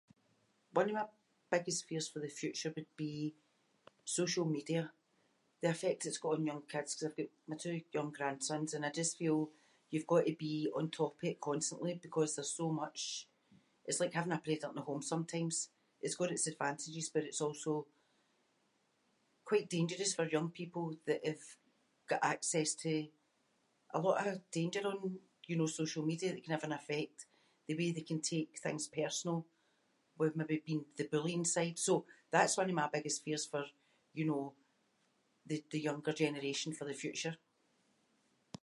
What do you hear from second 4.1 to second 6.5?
social media– the effect it’s got on